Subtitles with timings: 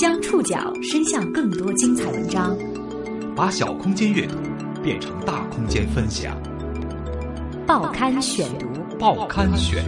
[0.00, 2.56] 将触角伸向更多精彩文章，
[3.36, 4.36] 把小空间阅读
[4.82, 6.34] 变成大空间分享。
[7.66, 8.66] 报刊选读，
[8.98, 9.84] 报刊选。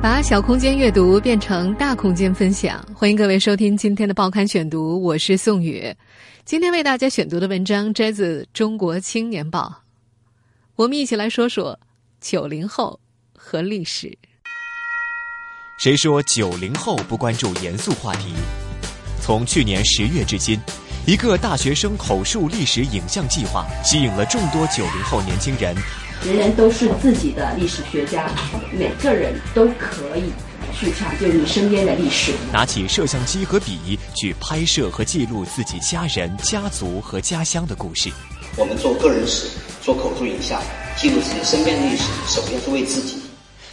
[0.00, 5.92] 把小空间阅读变成大空间分享，欢迎各位收听今天的报刊选读，我是宋宇。
[6.44, 9.66] 今天为大家选读的文章摘自《中国青年报》，
[10.76, 11.76] 我们一起来说说
[12.20, 13.00] 九零后
[13.34, 14.16] 和历史。
[15.78, 18.34] 谁说九零后不关注严肃话题？
[19.22, 20.60] 从去年十月至今，
[21.06, 25.74] 一个大学生口述历史影像计划吸引了众多九零后年轻人。
[26.22, 28.30] 人人都是自己的历史学家，
[28.70, 30.30] 每个人都可以
[30.74, 32.34] 去抢救你身边的历史。
[32.52, 38.10] 拿起摄像机和笔，去拍摄和记录自己家人、家族和家乡的故事。
[38.58, 39.48] 我们做个人史，
[39.82, 40.60] 做口述影像，
[40.96, 43.16] 记录自己身边的历史，首先是为自己。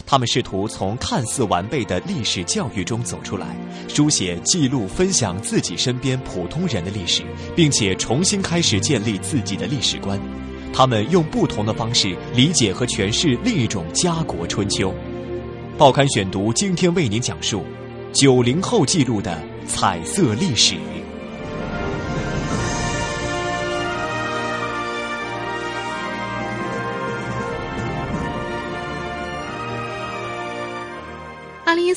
[0.06, 3.54] 他们试图从看似完备的历史教育中走出来，
[3.88, 7.22] 书写、记录、分享自己身边普通人的历史，
[7.54, 10.18] 并且重新开始建立自己的历史观。
[10.72, 14.94] 他们用不同的方式理解和诠释另一种家国春秋。
[15.76, 17.62] 报刊选读今天为您讲述
[18.14, 20.76] 九零后记录的彩色历史。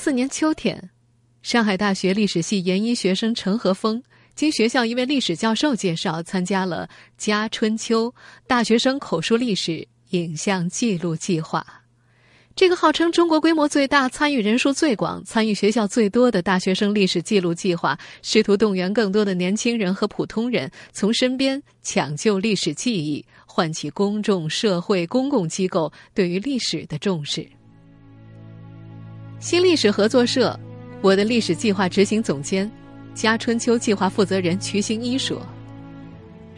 [0.04, 0.90] 四年秋天，
[1.44, 4.02] 上海大学历史系研一学生陈和峰，
[4.34, 8.12] 经学校一位历史教授介绍，参加了“家春秋”
[8.48, 11.64] 大学生口述历史影像记录计划。
[12.56, 27.48] 这个号称中国规模最大、参与人数最广、参与学校最多的大学生历史记录计划，试图动员更多的年轻人和普通人，从身边抢救历史记忆，唤起公众、社会、公共机构对于历史的重视。
[29.42, 30.58] 新历史合作社，
[31.02, 32.70] 我的历史计划执行总监、
[33.16, 35.42] 加春秋计划负责人瞿兴一说：“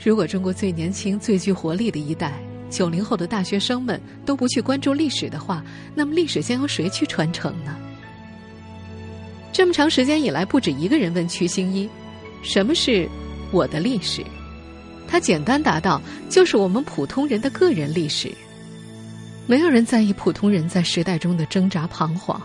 [0.04, 2.34] 如果中国最年轻、最具活力的一代
[2.70, 5.64] 九零后的大学生们都不去关注历史的话，
[5.96, 7.74] 那么历史将由谁去传承呢？”
[9.54, 11.90] 这么长时间以来，不止一个人问瞿兴一
[12.44, 13.08] ：“什么是
[13.54, 14.22] 我的历史？”
[15.08, 18.30] 他简单答道：“就是我们普通人的个人历史。”
[19.48, 22.42] 没有人在意普通人在时代中的挣扎彷徨。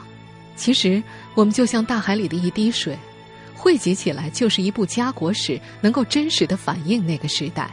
[0.58, 1.00] 其实，
[1.34, 2.98] 我们就像大海里的一滴水，
[3.54, 7.70] 汇集起来就是一部家国史，能够真实的反映那个时代。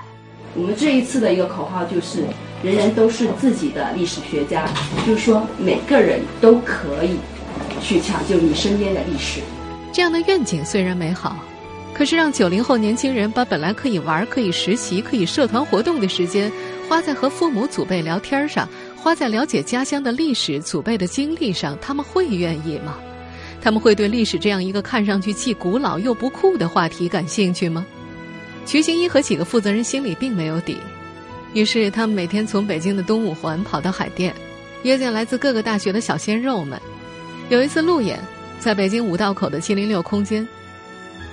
[0.54, 2.24] 我们这一次的一个口号就是
[2.64, 4.70] “人人都是自己的历史学家”，
[5.06, 7.18] 就是说每个人都可以
[7.82, 9.42] 去抢救你身边的历史。
[9.92, 11.44] 这样的愿景虽然美好，
[11.94, 16.52] 可是让九零后年轻人把本来可以玩、可以实习、可以社团活动的时间，
[16.88, 18.70] 花在和父母祖辈聊天上。
[19.06, 22.98] 花在了解家乡的历史、祖辈的经历上，他们会愿意吗？
[23.62, 27.86] 他们会对历史这样一个看上去既古老又不酷的话题感兴趣吗？
[28.66, 30.80] 瞿兴一和几个负责人心里并没有底，
[31.54, 34.34] 于是他们每天从北京的东五环跑到海淀，
[34.82, 36.82] 约见来自各个大学的小鲜肉们。
[37.50, 38.20] 有一次路演，
[38.60, 40.48] 在北京五道口的七零六空间，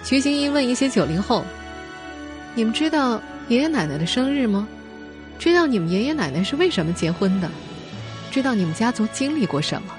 [0.05, 1.43] 瞿兴一问一些九零后
[2.55, 3.19] ：“你们知道
[3.49, 4.69] 爷爷奶奶的生日吗？”
[5.43, 7.51] 知道你们爷爷奶奶是为什么结婚的？
[8.31, 9.93] 知道你们家族经历过什么？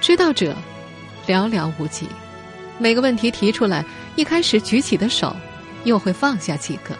[0.00, 0.52] 知道者
[1.28, 2.08] 寥寥无几。
[2.76, 3.84] 每个问题提出来，
[4.16, 5.36] 一开始举起的手
[5.84, 6.92] 又会放下几个。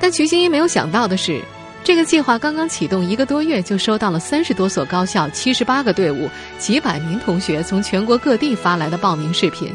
[0.00, 1.38] 但瞿兴一没有想到的是，
[1.84, 9.70] 这个计划刚刚启动一个多月，就收到了三十多所高校、七十八个队伍、几百名同学从全国各地发来的报名视频。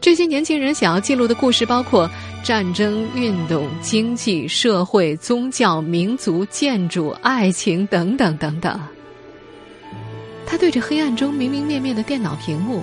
[0.00, 2.08] 这些年轻人想要记录的故事包括
[2.42, 8.80] 战争、运动、经济、社会、宗教、民族、建筑、爱情等等等等。
[10.46, 12.82] 他对着黑暗中明明灭灭的电脑屏幕，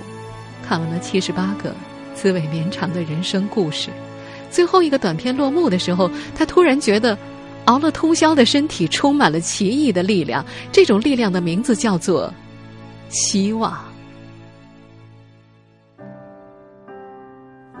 [0.62, 1.74] 看完了七十八个
[2.14, 3.90] 滋味绵长的人生故事。
[4.50, 7.18] 最后一个短片落幕的时候，他突然觉得，
[7.64, 10.46] 熬了通宵的身体充满了奇异的力量。
[10.70, 12.32] 这种力量的名字叫做
[13.08, 13.76] 希望。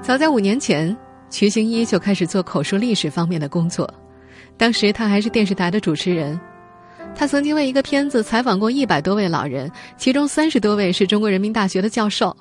[0.02, 0.96] 早在五年前，
[1.28, 3.92] 瞿兴一就开始做口述历史方面的工作。
[4.56, 6.38] 当时他还是电视台的主持人。
[7.14, 12.36] 他曾经为一个片子采访过一百多位老人，其中三十多位是中国人民大学的教授。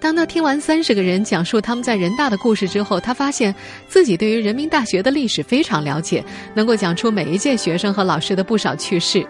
[0.00, 3.54] 当他听完三十个人讲述他们在人大的故事之后，他发现
[3.88, 6.22] 自己对于人民大学的历史非常了解，
[6.54, 9.26] 能够讲出每一届学生和老师的不少趣事。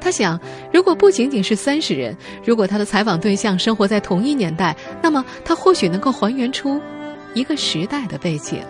[0.00, 0.40] 他想，
[0.72, 6.80] 如果不仅仅是三十人，如果他的采访对象生活在同一年代，那么他或许能够还原出
[7.34, 8.62] 一个时代的背景。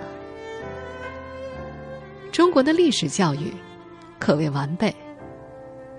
[2.30, 3.52] 中国的历史教育
[4.18, 4.94] 可谓完备，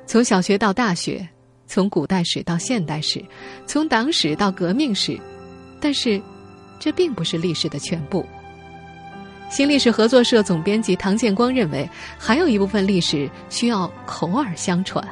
[0.05, 1.27] 从小学到大学，
[1.67, 3.23] 从古代史到现代史，
[3.67, 5.19] 从党史到革命史，
[5.79, 6.21] 但是，
[6.79, 8.25] 这并不是历史的全部。
[9.49, 11.87] 新历史合作社总编辑唐建光认为，
[12.17, 15.05] 还有一部分历史需要口耳相传。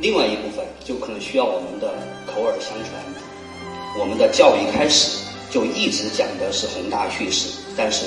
[0.00, 1.92] 另外一部分就可能需要我们的
[2.26, 3.02] 口耳相传。
[3.98, 8.06] 我们的教育开始就一直讲的是宏大叙事，但是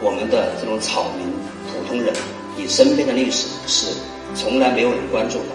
[0.00, 1.26] 我们的这种草民、
[1.68, 2.14] 普通人，
[2.56, 3.88] 你身边的历史是
[4.34, 5.46] 从来没有人关注的。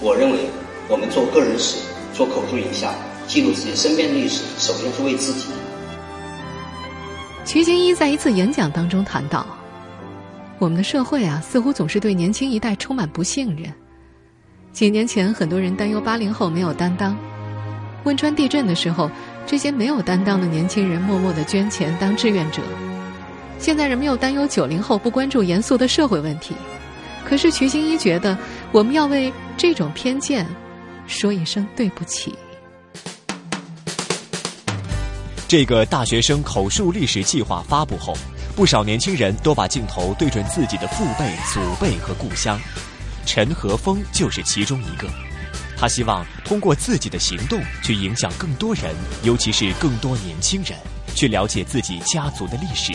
[0.00, 0.38] 我认为，
[0.88, 1.76] 我们做个人史、
[2.12, 2.92] 做口述影像，
[3.28, 5.46] 记录自己身边的历史，首先是为自己。
[7.44, 9.46] 瞿金一在一次演讲当中谈到
[10.58, 13.72] ：“我们的社会啊，似乎总是对年轻一代充满不信任。
[14.72, 17.16] 几年前，很多人担忧八零后没有担当；
[18.04, 19.10] 汶川地震的时候，
[19.50, 22.60] 这些没有担当的年轻人默默的捐钱当志愿者。
[23.58, 26.54] 现在，人们又担忧九零后不关注严肃的社会问题。
[27.24, 28.36] 可是，瞿金一觉得，
[28.72, 30.46] 我们要为这种偏见
[31.06, 32.34] 说一声对不起。”
[35.48, 38.14] 这个大学生口述历史计划发布后，
[38.54, 42.60] 不少年轻人都把镜头对准自己的父辈、祖辈和故乡。
[43.24, 45.08] 陈和峰就是其中一个。
[45.78, 48.92] 他希望通过自己的行动去影响更多人，
[49.22, 50.76] 尤其是更多年轻人，
[51.14, 52.92] 去了解自己家族的历史。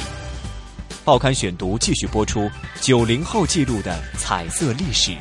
[1.05, 2.49] 报刊选读继续播出
[2.81, 5.15] 九零后记录的彩色历史。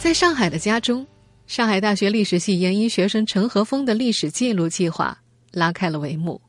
[0.00, 1.06] 在上海的家中。
[1.48, 5.18] 上海大学历史系研一学生陈和峰的历史记录计划
[5.50, 6.40] 拉开了帷幕，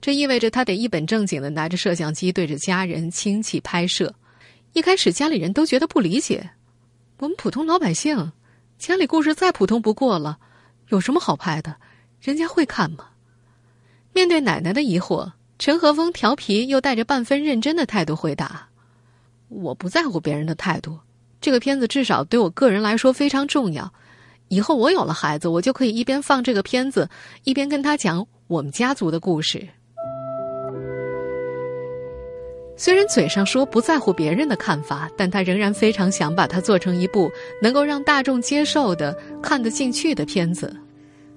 [0.00, 4.12] 这意味着他得一本正经的拿着摄像机对着家人亲戚拍摄。
[4.72, 6.50] 一开始家里人都觉得不理解，
[7.22, 8.32] 我们普通老百姓，
[8.78, 10.38] 家里故事再普通不过了，
[10.88, 11.76] 有什么好拍的？
[12.20, 13.10] 人家会看吗？
[14.12, 18.70] 面对奶奶的疑惑，陈和峰调皮又带着半分认真的态度回答
[19.46, 20.98] ：“我不在乎别人的态度，
[21.40, 23.94] 这个片子至少对我个人来说非常重要。”
[24.50, 27.08] 以后我有了孩子，我就可以一边放这个片子，
[27.44, 29.68] 一边跟他讲我们家族的故事。
[32.82, 37.30] 虽然嘴上说不在乎别人的看法，但他仍然非常想把它做成一部
[37.60, 40.76] 能够让大众接受的、看得进去的片子。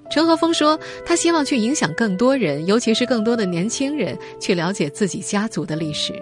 [0.10, 0.76] 陈和峰说，
[1.06, 6.20] 他希望去影响更多人，尤其是更多的年轻人，去了解自己家族的历史。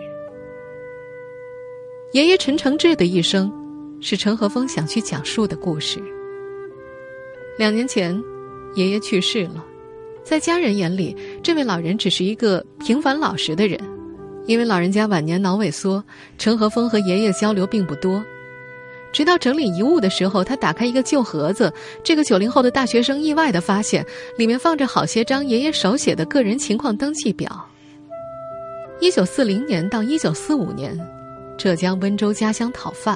[2.12, 3.50] 爷爷陈承志的一生，
[4.02, 6.04] 是陈和峰想去讲述的故事。
[7.58, 8.22] 两年前，
[8.76, 9.64] 爷爷去世了，
[10.22, 13.80] 在家人眼里，这位老人只是一个平凡老实的人。
[14.46, 16.04] 因为老人家晚年脑萎缩，
[16.38, 18.24] 陈和峰和爷爷交流并不多。
[19.12, 21.72] 直到整理遗物的时候，他打开一个旧盒子，
[22.04, 24.04] 这个九零后的大学生意外的发现，
[24.38, 27.70] 里面放着好些张爷爷手写的个人情况登记表。
[29.00, 31.00] 一九四零年到一九四五年，
[31.58, 33.16] 浙江温州家乡讨饭；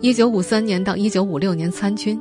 [0.00, 2.20] 一九五三年到一九五六年参军。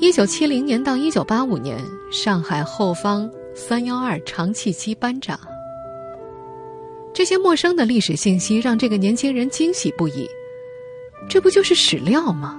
[0.00, 1.78] 一九七零年到一九八五年，
[2.10, 5.38] 上海后方三幺二长汽机班长。
[7.18, 10.24] 这些陌生的历史信息让这个年轻人惊喜不已。
[11.28, 12.56] 这不就是史料吗？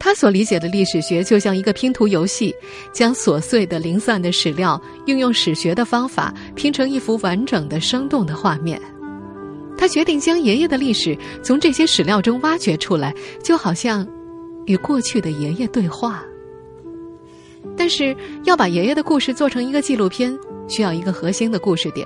[0.00, 2.52] 他所理解的历史学就像一个拼图游戏，
[2.92, 8.82] 将琐碎的、零散的史料运用史学的方法拼成一幅完整的、生动的画面。
[9.78, 14.04] 他决定将爷爷的历史从这些史料中挖掘出来，就好像
[14.66, 16.20] 与过去的爷爷对话。
[17.76, 22.04] 但是要把爷爷的故事做成一个纪录片，需要一个核心的故事点。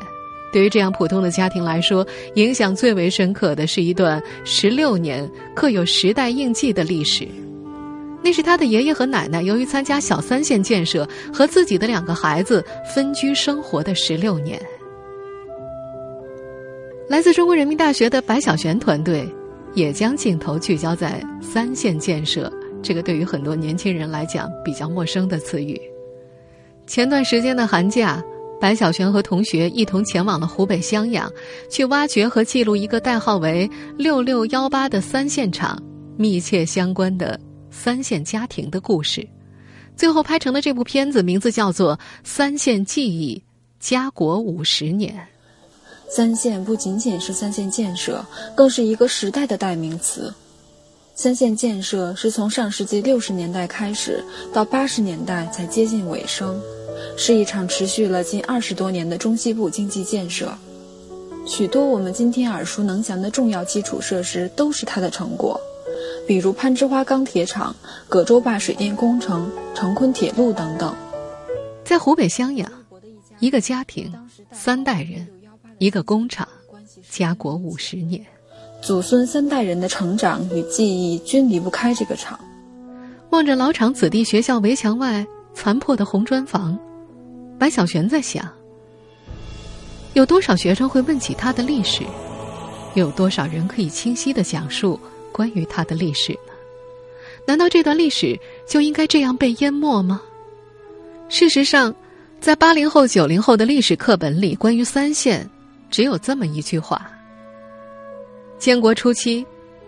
[0.56, 7.28] 对于这样普通的家庭来说，影响最为深刻的是一段十六年刻有时代印记的历史。
[8.22, 14.58] 那是他的爷爷和奶奶由于参加小三线建设和自己的两个孩子分居生活的十六年。
[17.06, 19.28] 来自中国人民大学的白小璇团队，
[19.74, 22.50] 也将镜头聚焦在三线建设。
[22.82, 25.78] 这个对于很多年轻人来讲比较陌生的词语。
[26.86, 28.24] 前段时间的寒假，
[28.60, 31.30] 白小璇和同学一同前往了湖北襄阳，
[31.70, 35.80] 去挖掘和记录一个代号为“六六幺八”的三线厂
[36.16, 37.38] 密切相关的
[37.70, 39.26] 三线家庭的故事。
[39.94, 43.42] 最后拍成的这部片子名字叫做《三线记忆：
[43.78, 45.14] 家国五十年》。
[46.08, 50.32] 三线不仅仅是三线建设，更是一个时代的代名词。
[51.14, 54.22] 三线建设是从上世纪六十年代开始，
[54.52, 56.60] 到八十年代才接近尾声，
[57.16, 60.52] 是一场持续了近二十多年的中西部经济建设。
[61.46, 65.60] 许多我们今天耳熟能详的重要基础设施都是它的成果，
[66.26, 67.74] 比如攀枝花钢铁厂、
[68.08, 70.94] 葛洲坝水电工程、成昆铁路等等。
[71.84, 72.68] 在湖北襄阳，
[73.38, 74.12] 一个家庭，
[74.50, 75.28] 三代人，
[75.78, 76.48] 一个工厂，
[77.08, 78.24] 家国五十年。
[78.82, 82.38] 祖孙三代人的成长与记忆均离不开这个厂。
[83.30, 85.26] 望着老厂子弟学校围墙外
[85.56, 86.78] 残破的红砖房，
[87.58, 88.46] 白小璇在想：
[90.12, 92.04] 有多少学生会问起他的历史？
[92.94, 95.00] 有多少人可以清晰的讲述
[95.32, 96.52] 关于他的历史呢？
[97.46, 100.20] 难道这段历史就应该这样被淹没吗？
[101.30, 101.92] 事实上，
[102.38, 105.48] 在八零后、九零后的历史课本里，关于三线，
[105.90, 107.10] 只有这么一句话：
[108.58, 109.44] 建国初期，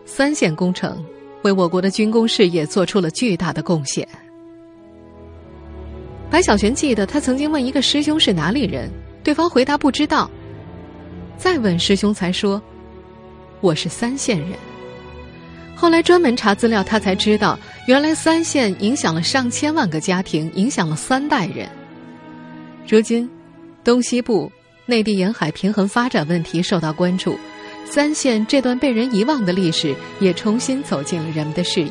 [0.07, 1.05] 三线工程
[1.43, 4.09] 为我国的军工事业做出了巨大的贡献。
[6.30, 8.90] 白小璇记得，他曾经问一个师兄是哪里人，
[9.25, 10.30] 对方回答不知道。
[11.38, 12.61] 再问师兄，才说
[13.61, 14.50] 我是三线人。
[15.75, 21.68] 后来专门查资料，他才知道，原来三线影响了上千万个家庭，影响了三代人。
[22.87, 23.28] 如今，
[23.82, 24.50] 东西部、
[24.85, 27.38] 内地沿海平衡发展问题受到关注，
[27.87, 31.90] 三线这段被人遗忘的历史也重新走进了人们的视野。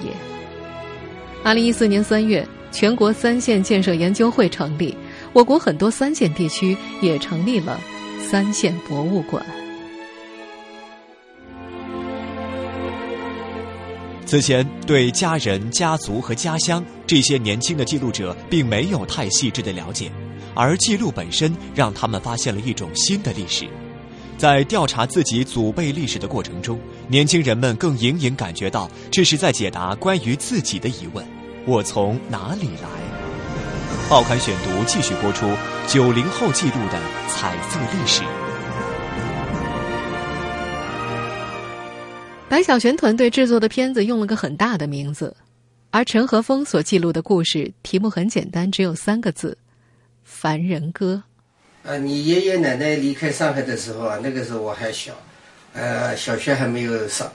[1.43, 4.95] 二零一四年三月，全国三线建设研究会成立，
[5.33, 7.79] 我国很多三线地区也成立了
[8.29, 9.43] 三线博物馆。
[14.25, 20.11] 此前，对家人、家族和家乡这些年轻的记录者并没有太细致的了解，
[20.53, 23.65] 而记录本身让他们发现了一种新的历史。
[24.37, 31.25] 在调查自己祖辈历史的过程中，年轻人们更隐隐感觉到，这是在解答关于自己的疑问：
[31.69, 32.87] 我从哪里来？
[34.09, 35.45] 报刊选读继续播出
[35.85, 36.97] 九零后记录的
[37.27, 38.23] 彩色历史。
[42.47, 45.35] 白小璇团队制作的片子用了个很大的名字，
[45.91, 49.57] 而陈和峰所记录的故事题目很简单，只有三个字：
[50.23, 51.21] 《凡人歌》。
[51.89, 55.11] 啊，你爷爷奶奶离开上海的时候啊，那个时候我还小，
[55.73, 57.29] 呃，小学还没有上。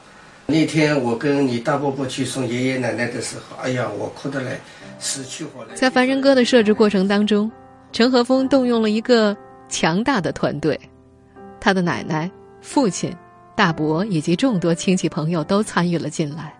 [0.47, 4.59] 那天我跟你大伯伯去送爷爷奶奶的时候，哎呀，我哭得来
[4.99, 5.75] 死去活来。
[5.75, 7.51] 在《凡人歌》的设置过程当中，
[7.93, 9.37] 陈和峰动用了一个
[9.69, 10.79] 强大的团队，
[11.61, 12.31] 他的奶奶、
[12.61, 13.15] 父亲。
[13.55, 16.53] 大伯以及众多亲戚朋友都参与了进来。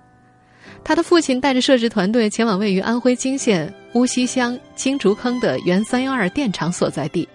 [0.85, 7.27] 他的父亲带着摄制团队前往位于安徽泾县乌溪乡金竹坑的原三幺二电厂所在地，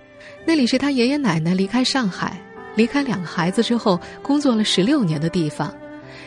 [0.46, 2.39] 那里是他爷爷奶奶离开上海、
[2.75, 5.74] 离开两个孩子之后工作了十六年的地方，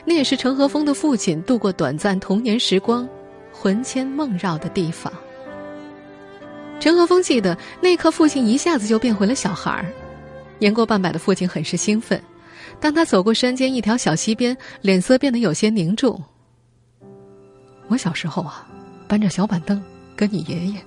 [0.04, 3.08] 那也是陈和峰的父亲度过短暂童年时光、
[3.52, 5.12] 魂牵梦绕的地方。
[6.78, 9.84] 陈和峰记得那刻，父亲一下子就变回了小孩儿，
[10.58, 12.20] 年过半百的父亲很是兴奋。
[12.80, 16.22] 当他走过山间一条小溪边，脸色变得有些凝重。
[17.88, 18.66] 我小时候啊，
[19.06, 19.82] 搬着小板凳，
[20.16, 20.80] 跟你爷爷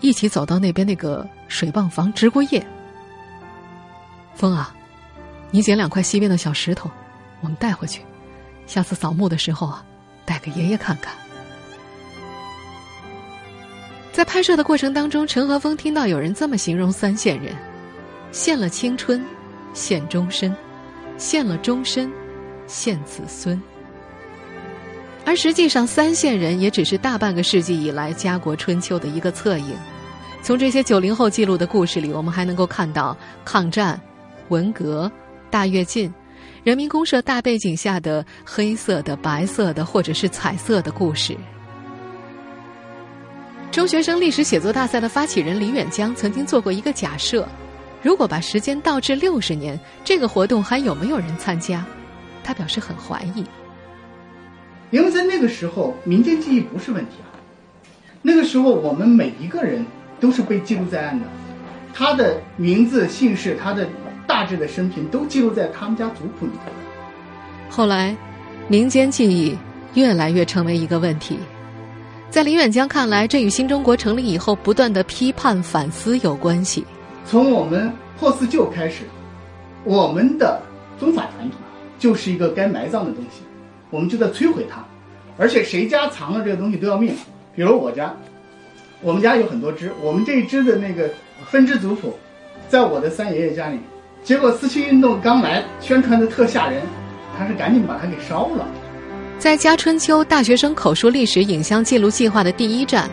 [0.00, 2.66] 一起走到那边那个水泵房值过夜。
[4.34, 4.74] 风啊，
[5.52, 6.90] 你捡两块溪边的小石头，
[7.40, 8.00] 我们带回去，
[8.70, 9.84] 下次扫墓的时候啊，
[10.24, 11.12] 带给爷爷看看。
[14.12, 17.52] 在拍摄的过程当中，陈和峰听到有人这么形容三线人：
[18.30, 19.26] 献了青春，
[19.74, 20.54] 献终身。
[21.18, 22.12] 献了终身，
[22.68, 23.60] 献子孙。
[25.26, 29.74] 而实际上，三线人也只是大半个世纪以来家国春秋的一个侧影。
[30.44, 34.00] 从这些九零后记录的故事里，我们还能够看到抗战、
[34.48, 35.10] 文革、
[35.50, 36.14] 大跃进、
[36.62, 41.34] 人民公社大背景下的黑色的、白色的，或者是彩色的故事。
[43.70, 47.48] 中学生历史写作大赛的发起人李远江曾经做过一个假设。
[48.02, 51.84] 如果把时间倒置六十年，这个活动还有没有人参加？
[52.44, 53.44] 他表示很怀疑。
[54.90, 57.28] 因为在那个时候，民间记忆不是问题啊。
[58.20, 59.86] 那个时候，我们每一个人
[60.18, 61.26] 都是被记录在案的，
[61.94, 63.88] 他的名字、姓氏、他的
[64.30, 66.70] 大致的生平都记录在他们家族谱里头。
[67.68, 68.16] 后来，
[68.68, 69.58] 民间记忆
[69.94, 71.36] 越来越成为一个问题。
[72.30, 76.86] 在林远江看来，这与新中国成立以后不断的批判反思有关系。
[77.26, 79.02] 从我们破四旧开始，
[79.82, 80.62] 我们的
[80.96, 81.58] 宗法传统
[81.98, 83.42] 就是一个该埋葬的东西，
[83.90, 84.84] 我们就在摧毁它，
[85.36, 87.12] 而且谁家藏了这个东西都要命。
[87.52, 88.14] 比如我家，
[89.02, 91.10] 我们家有很多支，我们这一支的那个
[91.46, 92.16] 分支族谱，
[92.68, 93.80] 在我的三爷爷家里，
[94.22, 96.82] 结果四七运动刚来，宣传的特吓人，
[97.36, 98.68] 他是赶紧把它给烧了。
[99.38, 103.10] 在家春秋大学生口述历史影像记录计划的第一站，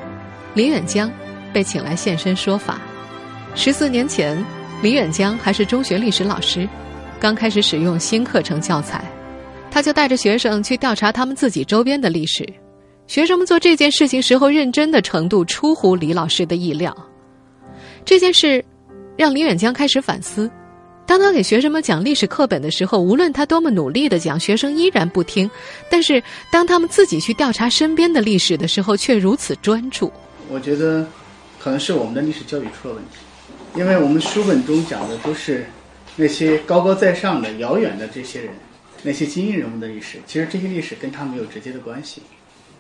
[0.54, 1.10] 林远江
[1.54, 2.82] 被请来现身说法。
[3.56, 4.38] 十四年前，
[4.82, 6.68] 李远江还是中学历史老师，
[7.20, 9.04] 刚开始使用新课程教材，
[9.72, 12.46] 他就带着学生去调查他们自己周边的历史。
[13.08, 16.96] 学生们做这件事情时候认真的程度出乎李老师的意料。
[18.04, 18.64] 这件事
[19.18, 20.52] 让李远江开始反思：
[21.08, 25.50] 当他给学生们讲历史课本的时候，无论他多么努力的讲，学生依然不听。
[25.90, 26.22] 但是，
[26.52, 30.12] 当他们自己去调查身边的历史的时候，却如此专注。
[30.50, 31.08] 我觉得，
[31.58, 33.20] 可能是我们的历史教育出了问题，
[33.74, 35.66] 因为我们书本中讲的都是
[36.18, 38.52] 那些高高在上的、遥远的这些人，
[39.02, 40.20] 那些精英人物的历史。
[40.28, 42.22] 其实这些历史跟他没有直接的关系。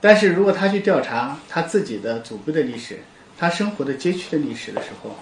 [0.02, 3.00] 但是如果他去调查他自己的祖辈的历史，
[3.38, 5.16] 他生活的街区的历史的时候，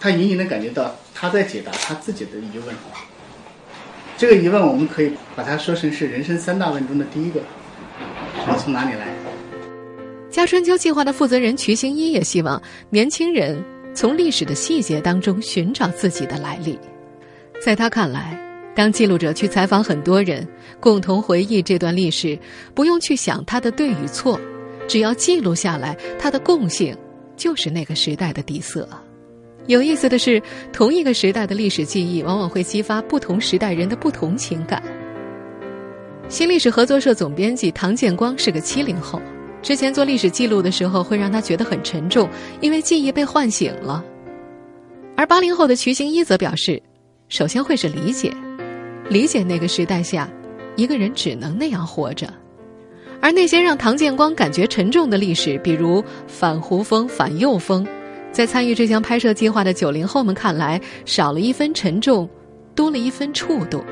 [0.00, 2.74] 他隐隐的感觉到他在解答他自己的疑问。
[4.16, 7.40] 这个疑问我们可以把它说成是人生三大问中的第一个：
[8.46, 9.06] 我从哪里来？
[10.30, 13.64] 家春秋计划的负责人瞿行一也希望年轻人
[13.94, 16.78] 从历史的细节当中寻找自己的来历。
[17.64, 18.38] 在他看来，
[18.74, 20.46] 当记录者去采访很多人，
[20.78, 22.38] 共同回忆这段历史，
[22.74, 24.38] 不用去想它的对与错，
[24.86, 26.96] 只要记录下来，它的共性
[27.36, 28.88] 就是那个时代的底色。
[29.68, 34.82] 有意思的是，同一个时代的历史记忆，往往会激发不同时代人的不同情感。
[36.30, 39.20] 新历史合作社总编辑唐建光是个七零后，
[39.60, 42.26] 之前做历史记录的时候，会让他觉得很沉重，
[42.62, 44.02] 因为记忆被唤醒了。
[45.14, 46.82] 而八零后的瞿行一则表示，
[47.28, 48.32] 首先会是理解，
[49.10, 50.26] 理解那个时代下，
[50.76, 52.26] 一个人只能那样活着。
[53.20, 57.86] 而那些让唐建光感觉沉重的历史，比如反胡风、反右风。
[58.38, 62.30] 在参与这项拍摄计划的九零后们看来，少了一分沉重，
[62.72, 63.84] 多了一分触动。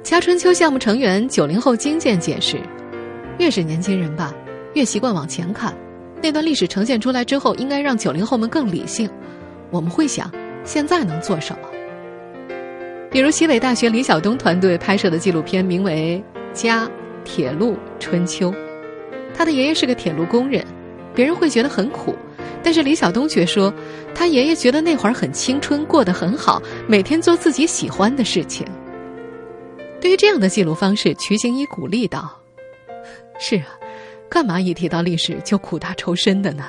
[0.00, 2.56] 家春秋项目成员九零后金健解释
[3.40, 4.32] ：“越是年轻人吧，
[4.74, 5.76] 越习惯往前看。
[6.22, 9.10] 那段历史呈现出来之后，应该让九零后们更理性。
[9.72, 10.30] 我们会想，
[10.62, 11.68] 现在能做什么？
[13.10, 16.88] 比如西北大学李晓东团队拍摄的纪录片，名为《家
[17.24, 18.52] 铁路春秋》。
[19.34, 20.64] 他的爷爷是个铁路工人，
[21.12, 22.14] 别人会觉得很苦。”
[22.66, 23.72] 但是李晓东却说，
[24.12, 28.66] 他爷爷觉得那会儿很青春，过得很好，每天做自己喜欢的事情。
[30.00, 32.28] 对于这样的记录方式，瞿行一鼓励道
[33.38, 33.68] ：“是啊，
[34.28, 36.64] 干嘛一提到历史就苦大仇深的呢？”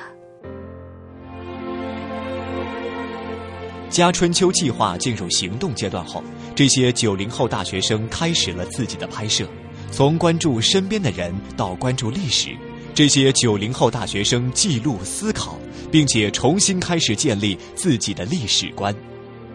[3.90, 6.22] 家春秋计划进入行动阶段后，
[6.54, 9.44] 这些九零后大学生开始了自己的拍摄，
[9.90, 12.50] 从关注身边的人到关注历史。
[12.94, 15.56] 这些九零后大学生记录思考，
[15.90, 18.94] 并且重新开始建立自己的历史观。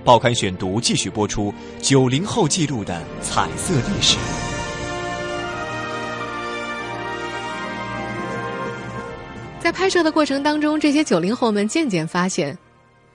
[0.03, 4.17] 报刊选读继续播出九零后记录的彩色历史。
[9.59, 12.57] 在拍摄的过程当中，这些九零后们渐渐发现，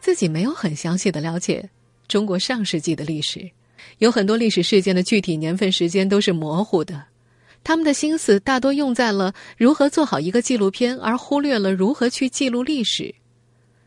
[0.01, 1.69] 自己没有很详细的了解
[2.07, 3.51] 中国上世纪的历史，
[3.99, 7.05] 有很多历史事件的具体年份、时间都是模糊的。
[7.69, 13.15] 他们的心思大多用在了如何做好一个纪录片，而忽略了如何去记录历史。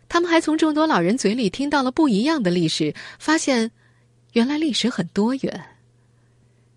[0.07, 3.71] 他们还从众多老人嘴里听到了不一样的历史，发现
[4.33, 5.61] 原来历史很多元。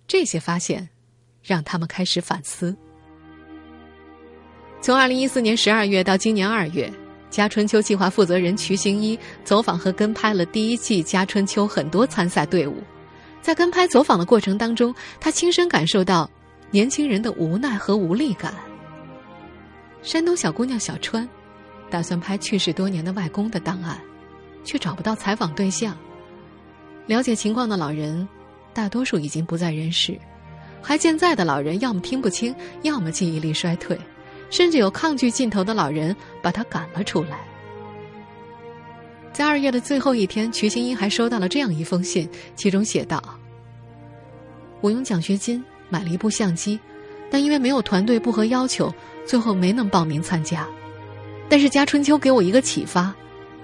[0.08, 0.88] 这些发现
[1.42, 2.74] 让他们开始反思。
[4.80, 6.90] 从二零一四年十二月到今年二月，
[7.28, 12.82] 家春秋计划负责人瞿行一走访和跟拍了第一季家春秋很多参赛队伍。
[13.42, 16.30] 在跟拍走访的过程当中，他亲身感受到。
[16.74, 18.52] 年轻人的无奈和无力感。
[20.02, 21.28] 山东小姑娘小川，
[21.88, 23.96] 打算拍去世多年的外公的档案，
[24.64, 25.96] 却找不到采访对象。
[27.06, 28.26] 了解情况的老人，
[28.72, 30.14] 大多数已经不在人世；
[30.82, 33.96] 还健在的老人，要么听不清，要么记忆力衰退，
[34.50, 37.38] 甚至有抗拒镜头的老人把他赶了出来。
[39.32, 43.22] 在二月的最后一天，瞿行一还收到了这样一封信，其中写道
[44.82, 46.78] ：“我用奖学金。”买了一部相机，
[47.30, 48.92] 但因为没有团队不合要求，
[49.26, 50.66] 最后没能报名参加。
[51.48, 53.14] 但是家春秋给我一个启发，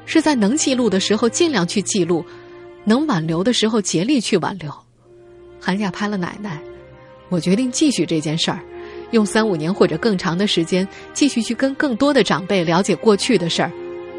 [0.07, 2.25] 是在能记录的时候尽量去记录，
[2.85, 4.73] 能挽留的时候竭力去挽留。
[5.61, 6.61] 寒假拍了奶奶，
[7.29, 8.61] 我决定继续这件事儿，
[9.11, 13.71] 用三五年或者更长的时间，继续去跟更多的长辈了解过去的事儿，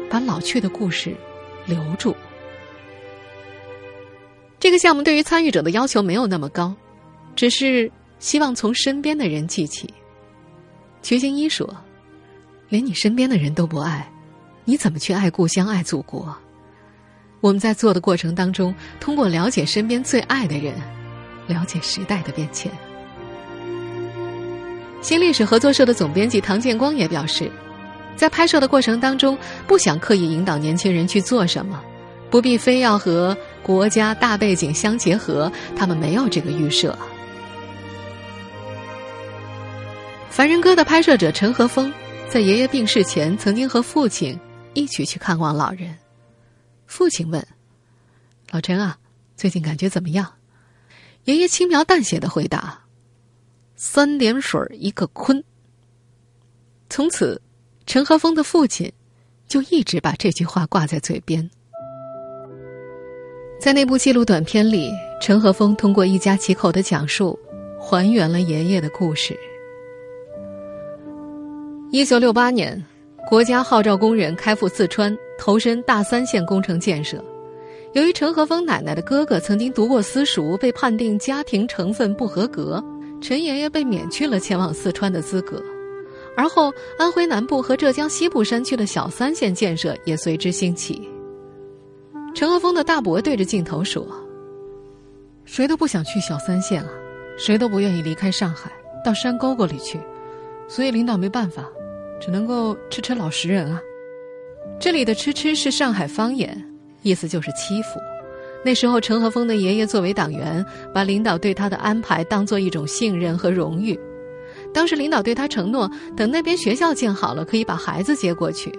[0.08, 1.14] 把老去的故事
[1.66, 2.14] 留住。
[4.60, 6.72] 这个项目对于参与者的要求没有那么高，
[7.36, 7.90] 只是。
[8.22, 9.92] 希望从身边的人记起。
[11.02, 11.68] 瞿行一说
[12.70, 14.08] ：“连你身边的人都不爱，
[14.64, 16.32] 你怎么去爱故乡、爱祖国？”
[17.42, 20.72] 我们在做的过程当中，通过了解身边最爱的人，
[21.48, 22.70] 了解时代的变迁。
[25.00, 27.50] 新历史合作社的总编辑唐建光也表示，
[28.14, 31.82] 在拍摄的过程当中，不想刻意引导年轻人去做什么，
[32.30, 36.92] 不必非要和国家大背景相结合，他们没有这个预设。
[40.32, 41.92] 《凡人歌》的拍摄者陈和峰，
[42.30, 44.40] 在爷爷病逝前，曾经和父亲
[44.72, 45.94] 一起去看望老人。
[46.86, 47.46] 父亲问
[48.50, 48.96] ：“老陈啊，
[49.36, 50.32] 最近感觉怎么样？”
[51.24, 52.82] 爷爷轻描淡写的回答
[53.76, 55.44] ：“三点水一个坤。”
[56.88, 57.42] 从此，
[57.86, 58.90] 陈和风的父亲
[59.46, 61.50] 就一直把这句话挂在嘴边。
[63.60, 64.90] 在那部记录短片里，
[65.20, 67.38] 陈和风通过一家几口的讲述，
[67.78, 69.38] 还原了爷爷的故事。
[71.92, 72.82] 一九六八年，
[73.28, 77.22] 国家号召工人开赴四川，投身大三线工程建设。
[77.92, 82.82] 由于陈和风奶奶的哥哥曾经读过私塾，被判定家庭成分不合格，
[83.20, 85.62] 陈爷爷被免去了前往四川的资格。
[86.34, 91.06] 而后，安徽南部和浙江西部山区的小三线建设也随之兴起。
[92.34, 94.06] 陈和风的大伯对着镜头说
[95.44, 96.88] ：“谁都不想去小三线啊，
[97.36, 98.72] 谁都不愿意离开上海
[99.04, 100.00] 到山沟沟里去，
[100.66, 101.68] 所以领导没办法，
[102.24, 103.82] 只能够吃吃老实人啊。”
[104.78, 106.56] 这里的“吃吃”是上海方言，
[107.02, 108.00] 意思就是欺负。
[108.64, 113.98] 那时候，陈和峰的爷爷作为党员，把领导对他的安排当做一种信任和荣誉。
[114.72, 118.72] 当时领导对他承诺，等那边学校建好了，可以把孩子接过去。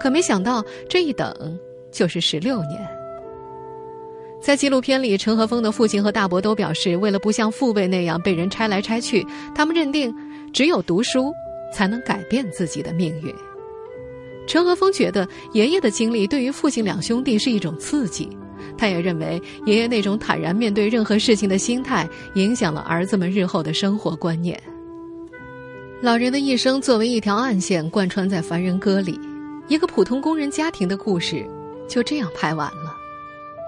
[0.00, 1.58] 可没想到，这一等
[1.92, 2.80] 就是十六年。
[4.40, 10.14] 在纪录片里，陈和峰的父亲和大伯都表示，为了不像父辈那样被人拆来拆去，他们认定
[10.52, 11.32] 只有读书
[11.72, 13.34] 才能改变自己的命运。
[14.46, 18.28] 陈和风觉得爷爷的经历对于父亲两兄弟是一种刺激，
[18.78, 24.60] 他也认为爷爷那种坦然面对任何事情的心态，影响了儿子们日后的生活观念。
[26.00, 29.18] 老人的一生作为一条暗线贯穿在《凡人歌》里，
[29.66, 31.44] 一个普通工人家庭的故事
[31.88, 32.94] 就这样拍完了。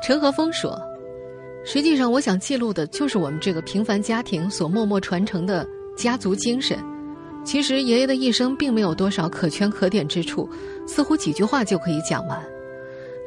[0.05, 0.81] 陈和风说
[1.67, 6.79] ：“实际上，我想记录的就是我们这个平凡家庭所默默传承的家族精神。
[7.45, 10.49] 其实，爷爷的一生并没有多少可圈可点之处，
[10.87, 12.39] 似乎几句话就可以讲完。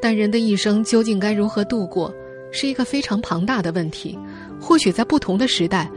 [0.02, 2.14] 但人的一生究竟该如何度过，
[2.52, 4.18] 是一个非常庞大的问题。
[4.60, 5.90] 或许在不同的时代，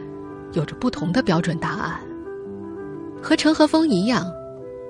[0.53, 2.01] 有着不同的标准答案。
[3.23, 4.27] 和陈和风一样，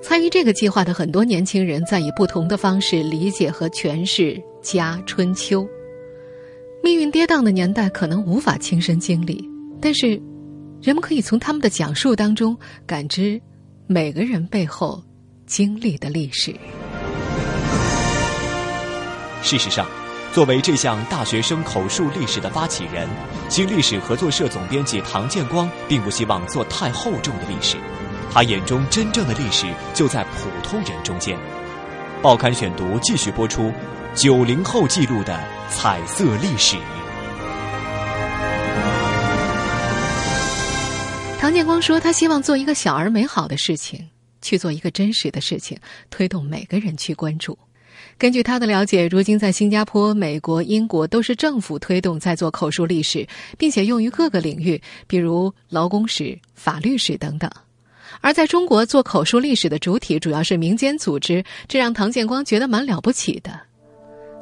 [0.03, 5.63] 参与这个计划的很多年轻人在以不同的方式理解和诠释《家春秋》。
[6.83, 9.49] 命运跌宕的年代可能无法亲身经历，
[9.81, 10.21] 但是，
[10.85, 12.55] 人们可以从他们的讲述当中
[12.87, 13.41] 感知
[13.87, 15.03] 每个人背后
[15.47, 16.55] 经历的历史。
[19.43, 19.87] 事实上，
[20.31, 23.09] 作为这项大学生口述历史的发起人，
[23.49, 27.79] 新历史合作社总编辑唐建光并不希望做太厚重的历史，
[28.31, 31.39] 他眼中真正的历史就在普通人中间。
[32.21, 33.73] 报刊选读继续播出。
[34.15, 36.77] 九零后记录的彩色历史。
[41.45, 44.03] 唐建光说：“他希望做一个小而美好的事情，
[44.41, 45.77] 去做一个真实的事情，
[46.09, 47.59] 推动每个人去关注。
[48.17, 53.29] 根据他的了解，如今在新加坡、美国、英国都是政府推动在做口述历史，
[53.59, 57.51] 并且用于各个领域，比如劳工史、法律史等等。
[58.23, 63.61] 而在中国做口述历史的主体主要是民间组织，这让唐建光觉得蛮了不起的。”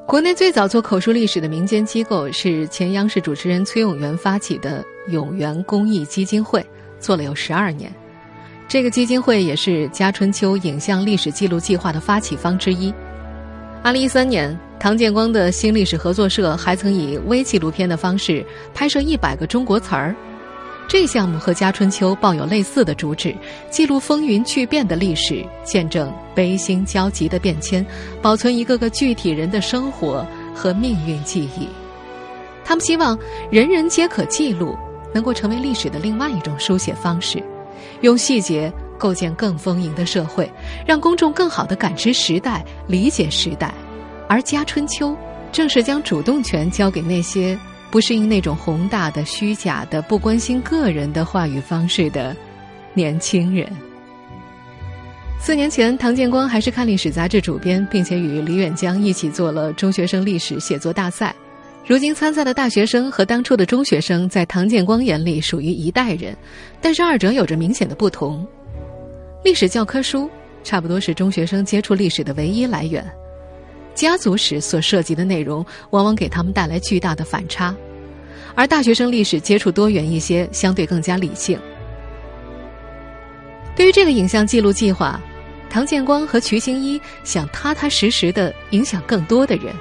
[0.07, 6.65] 国内最早做口述历史的民间机构是前央视主持人崔永元发起的永元公益基金会，
[7.03, 7.93] 做了有十二年。
[8.67, 12.91] 这个基金会也是《家春秋》影像历史记录计划的发起方之一。
[13.83, 20.15] 二零一三年，唐建光的新历史合作社还曾以微纪录片的方式拍摄一百个中国词儿。
[20.89, 23.35] 这项目和《家春秋》抱有类似的主旨，
[23.71, 27.85] 记录风云巨变的历史，见证悲心交集的变迁，
[28.21, 31.69] 保存一个个具体人的生活和命运记忆。
[32.65, 33.19] 他们希望
[33.51, 34.77] 人人皆可记录，
[35.13, 37.43] 能够成为历史的另外一种书写方式，
[38.01, 40.51] 用细节构建更丰盈的社会，
[40.87, 43.73] 让公众更好地感知时代、理解时代。
[44.29, 45.11] 而《家春秋》
[45.53, 47.59] 正是将主动权交给那些。
[47.91, 52.35] 不适应那种宏大的、虚假的、不关心个人的话语方式的
[52.95, 53.71] 年轻人。
[55.39, 61.37] 四年前，唐建光还是《看历史》杂志主编，并且与李远江一起做了中学生历史写作大赛。
[61.85, 66.37] 如今参赛的大学生和当初的中学生，在唐建光眼里属于一代人，
[66.81, 68.47] 但是二者有着明显的不同。
[69.43, 70.31] 历史教科书
[70.63, 73.05] 差不多是中学生接触历史的唯一来源。
[73.95, 77.75] 家族史所涉及的内容，往往给他们带来巨大的反差，
[78.55, 81.59] 而大学生历史接触多元一些，相对更加理性。
[83.75, 85.21] 对于这个影像记录计划，
[85.69, 89.75] 唐建光和瞿兴一想踏踏实实的影响更多的人，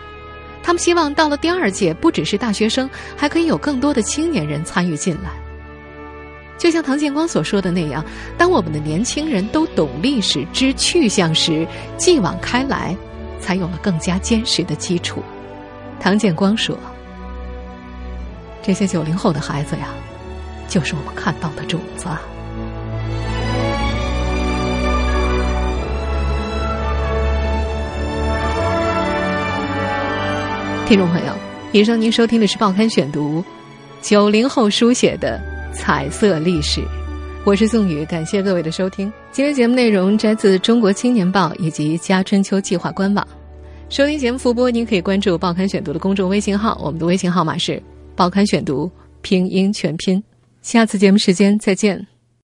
[0.63, 5.31] 他们希望到了第二届，不只是大学生，还可以有更多的青年人参与进来。
[6.57, 8.05] 就像唐建光所说的那样，
[8.37, 12.95] 当我们的年轻人都懂历史、知去向时，继往开来。
[13.41, 15.23] 才有了更加坚实的基础。
[15.99, 16.77] 唐建光说
[18.61, 19.87] ：“这些九零后的孩子呀，
[20.67, 22.05] 就是我们看到的种子。
[30.91, 31.33] 听众朋友，
[31.71, 33.41] 以上您收听的是《报刊选读》，
[34.01, 35.41] 九零后书写的
[35.73, 36.83] 彩色历史。
[37.45, 39.09] 我是宋宇，感谢各位的收听。
[39.31, 43.25] 今天节目内容摘自《中国青年报》以及《家春秋计划》官网。
[43.87, 47.81] 收听节目复播，您可以关注《报刊选读》的公众微信号，我们的微信号码是
[48.13, 48.91] “报刊选读”
[49.23, 50.21] 拼音全拼。
[50.61, 52.05] 下次节目时间再见。